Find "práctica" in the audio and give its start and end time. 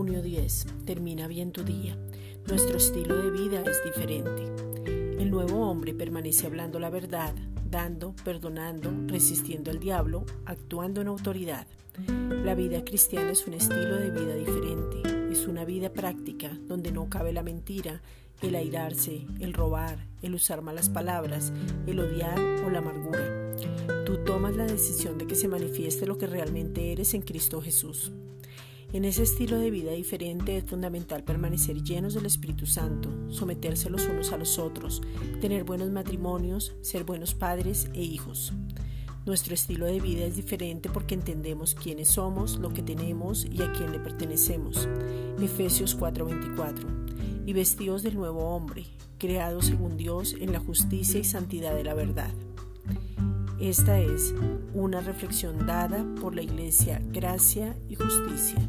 15.92-16.56